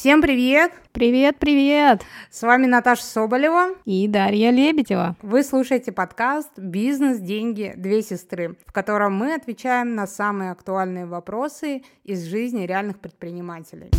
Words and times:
Всем 0.00 0.22
привет! 0.22 0.72
Привет, 0.92 1.36
привет! 1.38 2.00
С 2.30 2.40
вами 2.40 2.64
Наташа 2.64 3.04
Соболева 3.04 3.74
и 3.84 4.08
Дарья 4.08 4.50
Лебедева. 4.50 5.14
Вы 5.20 5.42
слушаете 5.42 5.92
подкаст 5.92 6.58
«Бизнес, 6.58 7.18
деньги, 7.18 7.74
две 7.76 8.00
сестры», 8.00 8.56
в 8.64 8.72
котором 8.72 9.12
мы 9.14 9.34
отвечаем 9.34 9.94
на 9.94 10.06
самые 10.06 10.52
актуальные 10.52 11.04
вопросы 11.04 11.82
из 12.02 12.24
жизни 12.24 12.64
реальных 12.64 12.98
предпринимателей. 12.98 13.90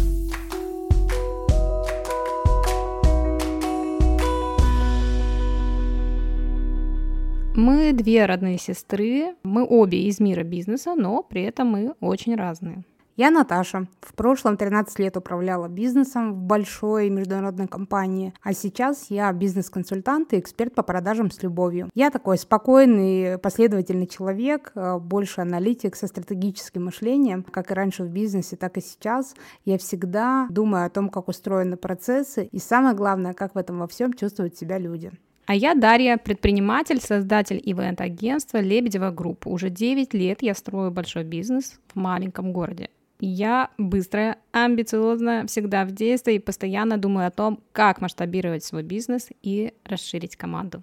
Мы 7.55 7.93
две 7.93 8.25
родные 8.25 8.57
сестры, 8.57 9.36
мы 9.43 9.63
обе 9.63 10.07
из 10.07 10.20
мира 10.20 10.41
бизнеса, 10.41 10.95
но 10.95 11.21
при 11.21 11.43
этом 11.43 11.68
мы 11.68 11.93
очень 11.99 12.36
разные. 12.36 12.86
Я 13.21 13.29
Наташа. 13.29 13.85
В 14.01 14.15
прошлом 14.15 14.57
13 14.57 14.97
лет 14.97 15.15
управляла 15.15 15.67
бизнесом 15.67 16.33
в 16.33 16.38
большой 16.38 17.11
международной 17.11 17.67
компании, 17.67 18.34
а 18.41 18.52
сейчас 18.52 19.12
я 19.12 19.31
бизнес-консультант 19.31 20.34
и 20.34 20.39
эксперт 20.39 20.73
по 20.73 20.81
продажам 20.81 21.29
с 21.29 21.43
любовью. 21.43 21.91
Я 21.93 22.09
такой 22.09 22.39
спокойный, 22.39 23.38
последовательный 23.38 24.07
человек, 24.07 24.71
э, 24.73 24.98
больше 24.98 25.41
аналитик 25.41 25.95
со 25.95 26.07
стратегическим 26.07 26.85
мышлением. 26.85 27.43
Как 27.43 27.70
и 27.70 27.76
раньше 27.76 28.05
в 28.05 28.09
бизнесе, 28.09 28.55
так 28.55 28.77
и 28.77 28.81
сейчас. 28.81 29.35
Я 29.65 29.77
всегда 29.77 30.48
думаю 30.49 30.88
о 30.88 30.90
том, 30.90 31.09
как 31.09 31.27
устроены 31.27 31.77
процессы 31.77 32.45
и 32.51 32.57
самое 32.57 32.95
главное, 32.95 33.35
как 33.35 33.53
в 33.53 33.57
этом 33.59 33.77
во 33.77 33.88
всем 33.88 34.13
чувствуют 34.13 34.57
себя 34.57 34.79
люди. 34.79 35.12
А 35.45 35.53
я 35.53 35.76
Дарья, 35.76 36.17
предприниматель, 36.17 36.99
создатель 36.99 37.62
ивент-агентства 37.63 38.57
Лебедева 38.57 39.12
Групп. 39.12 39.45
Уже 39.45 39.70
9 39.70 40.15
лет 40.15 40.41
я 40.41 40.55
строю 40.55 40.90
большой 40.90 41.23
бизнес 41.23 41.79
в 41.93 41.99
маленьком 41.99 42.51
городе. 42.51 42.90
Я 43.23 43.70
быстрая, 43.77 44.39
амбициозная, 44.52 45.45
всегда 45.45 45.85
в 45.85 45.91
действии 45.91 46.35
и 46.35 46.39
постоянно 46.39 46.98
думаю 46.98 47.27
о 47.27 47.31
том, 47.31 47.59
как 47.71 48.02
масштабировать 48.02 48.63
свой 48.63 48.81
бизнес 48.81 49.29
и 49.43 49.75
расширить 49.85 50.35
команду. 50.35 50.82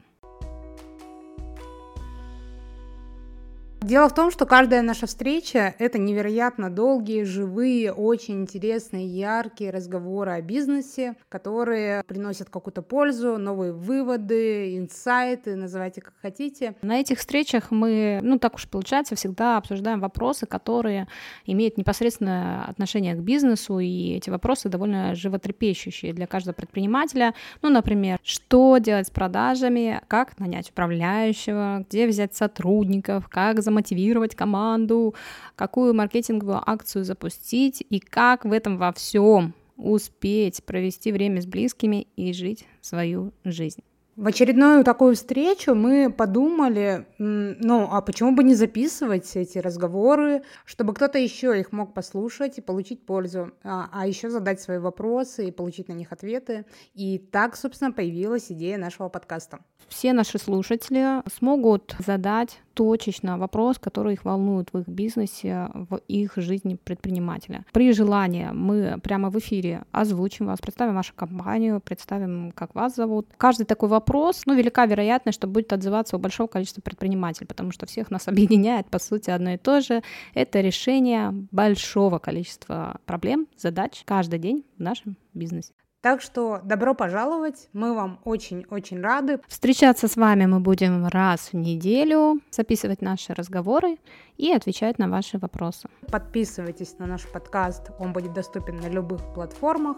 Дело 3.89 4.06
в 4.11 4.14
том, 4.14 4.31
что 4.31 4.44
каждая 4.44 4.83
наша 4.83 5.06
встреча— 5.06 5.75
это 5.78 5.97
невероятно 5.97 6.69
долгие, 6.69 7.22
живые, 7.22 7.91
очень 7.91 8.42
интересные, 8.42 9.06
яркие 9.06 9.70
разговоры 9.70 10.33
о 10.33 10.42
бизнесе, 10.42 11.17
которые 11.31 12.03
приносят 12.06 12.50
какую-то 12.50 12.83
пользу, 12.83 13.39
новые 13.39 13.72
выводы, 13.72 14.77
инсайты, 14.77 15.56
называйте 15.56 16.03
как 16.03 16.12
хотите. 16.20 16.75
На 16.83 17.00
этих 17.00 17.19
встречах 17.19 17.70
мы, 17.70 18.20
ну 18.22 18.39
так 18.39 18.56
уж 18.56 18.69
получается, 18.69 19.14
всегда 19.14 19.56
обсуждаем 19.56 20.00
вопросы, 20.00 20.44
которые 20.44 21.09
имеют 21.47 21.78
непосредственное 21.78 22.64
отношение 22.64 23.14
к 23.14 23.20
бизнесу, 23.20 23.78
и 23.78 24.16
эти 24.16 24.28
вопросы 24.28 24.69
довольно 24.69 25.14
животрепещущие 25.14 26.12
для 26.12 26.27
каждого 26.27 26.53
предпринимателя. 26.53 27.33
Ну, 27.62 27.70
например, 27.70 28.19
что 28.22 28.77
делать 28.77 29.06
с 29.06 29.11
продажами, 29.11 30.03
как 30.09 30.39
нанять 30.39 30.69
управляющего, 30.69 31.86
где 31.89 32.06
взять 32.06 32.34
сотрудников, 32.36 33.31
как 33.31 33.62
замотивировать 33.78 34.34
команду, 34.34 35.14
какую 35.54 35.94
маркетинговую 35.94 36.62
акцию 36.64 37.04
запустить 37.04 37.84
и 37.88 38.00
как 38.00 38.44
в 38.44 38.52
этом 38.52 38.76
во 38.76 38.92
всем 38.92 39.54
успеть 39.76 40.64
провести 40.64 41.12
время 41.12 41.40
с 41.40 41.46
близкими 41.46 42.08
и 42.16 42.32
жить 42.32 42.66
свою 42.80 43.32
жизнь. 43.44 43.82
В 44.18 44.26
очередную 44.26 44.82
такую 44.82 45.14
встречу 45.14 45.76
мы 45.76 46.10
подумали, 46.10 47.06
ну, 47.18 47.88
а 47.88 48.00
почему 48.00 48.34
бы 48.34 48.42
не 48.42 48.56
записывать 48.56 49.36
эти 49.36 49.58
разговоры, 49.58 50.42
чтобы 50.64 50.92
кто-то 50.92 51.20
еще 51.20 51.56
их 51.56 51.70
мог 51.70 51.94
послушать 51.94 52.58
и 52.58 52.60
получить 52.60 53.06
пользу, 53.06 53.52
а, 53.62 53.88
а 53.92 54.08
еще 54.08 54.28
задать 54.28 54.60
свои 54.60 54.78
вопросы 54.78 55.46
и 55.46 55.52
получить 55.52 55.86
на 55.86 55.92
них 55.92 56.10
ответы. 56.10 56.66
И 56.94 57.18
так, 57.18 57.54
собственно, 57.54 57.92
появилась 57.92 58.50
идея 58.50 58.76
нашего 58.76 59.08
подкаста. 59.08 59.60
Все 59.86 60.12
наши 60.12 60.38
слушатели 60.38 61.22
смогут 61.32 61.94
задать 62.04 62.58
точечно 62.78 63.38
вопрос, 63.38 63.76
который 63.80 64.12
их 64.12 64.25
волнует 64.25 64.72
в 64.72 64.78
их 64.78 64.86
бизнесе, 64.86 65.69
в 65.75 65.97
их 66.06 66.34
жизни 66.36 66.76
предпринимателя. 66.76 67.64
При 67.72 67.92
желании 67.92 68.50
мы 68.53 69.00
прямо 69.03 69.30
в 69.30 69.38
эфире 69.41 69.82
озвучим 69.91 70.47
вас, 70.47 70.60
представим 70.60 70.94
вашу 70.94 71.12
компанию, 71.12 71.80
представим, 71.80 72.53
как 72.53 72.76
вас 72.76 72.94
зовут. 72.94 73.26
Каждый 73.36 73.64
такой 73.64 73.88
вопрос, 73.88 74.42
ну, 74.47 74.54
велика 74.54 74.86
вероятность, 74.86 75.34
что 75.34 75.48
будет 75.48 75.72
отзываться 75.72 76.14
у 76.14 76.20
большого 76.20 76.47
количества 76.47 76.80
предпринимателей, 76.80 77.48
потому 77.48 77.72
что 77.72 77.84
всех 77.86 78.12
нас 78.12 78.28
объединяет, 78.28 78.86
по 78.86 79.00
сути, 79.00 79.30
одно 79.30 79.54
и 79.54 79.56
то 79.56 79.80
же. 79.80 80.04
Это 80.34 80.60
решение 80.60 81.32
большого 81.50 82.20
количества 82.20 83.00
проблем, 83.06 83.48
задач 83.56 84.03
каждый 84.04 84.38
день 84.38 84.64
в 84.78 84.82
нашем 84.82 85.16
бизнесе. 85.34 85.72
Так 86.00 86.20
что 86.20 86.60
добро 86.62 86.94
пожаловать, 86.94 87.69
мы 87.72 87.92
вам 87.92 88.20
очень-очень 88.25 89.00
рады. 89.00 89.41
Встречаться 89.48 90.06
с 90.06 90.14
вами 90.14 90.47
мы 90.47 90.60
будем 90.60 91.09
раз 91.09 91.53
в 91.53 91.56
неделю, 91.56 92.41
записывать 92.53 93.03
наши 93.03 93.34
разговоры 93.34 93.98
и 94.36 94.53
отвечать 94.53 94.98
на 94.98 95.09
ваши 95.09 95.38
вопросы. 95.38 95.88
Подписывайтесь 96.09 96.97
на 97.00 97.06
наш 97.06 97.26
подкаст, 97.26 97.91
он 97.98 98.12
будет 98.12 98.32
доступен 98.32 98.76
на 98.76 98.88
любых 98.88 99.34
платформах. 99.34 99.97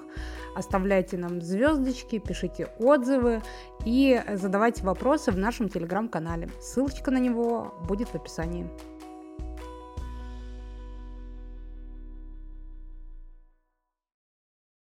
Оставляйте 0.57 1.19
нам 1.19 1.43
звездочки, 1.43 2.19
пишите 2.19 2.69
отзывы 2.79 3.43
и 3.85 4.23
задавайте 4.33 4.83
вопросы 4.85 5.33
в 5.33 5.37
нашем 5.37 5.69
телеграм-канале. 5.69 6.49
Ссылочка 6.63 7.11
на 7.11 7.19
него 7.19 7.75
будет 7.87 8.09
в 8.09 8.15
описании. 8.15 8.67